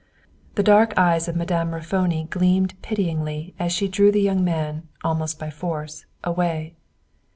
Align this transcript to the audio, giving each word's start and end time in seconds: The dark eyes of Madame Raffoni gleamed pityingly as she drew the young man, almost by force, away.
The 0.55 0.63
dark 0.63 0.97
eyes 0.97 1.27
of 1.27 1.35
Madame 1.35 1.75
Raffoni 1.75 2.27
gleamed 2.27 2.73
pityingly 2.81 3.53
as 3.59 3.71
she 3.71 3.87
drew 3.87 4.11
the 4.11 4.19
young 4.19 4.43
man, 4.43 4.87
almost 5.03 5.37
by 5.37 5.51
force, 5.51 6.05
away. 6.23 6.73